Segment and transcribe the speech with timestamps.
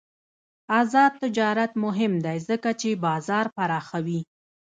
[0.79, 4.19] آزاد تجارت مهم دی ځکه چې بازار پراخوي.